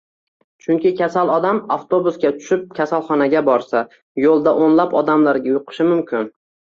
[0.67, 3.81] Chunki kasal odam avtobusga tushib kasalxonaga borsa,
[4.23, 6.27] yo'lda o'nlab odamlarga yuqishi mumkin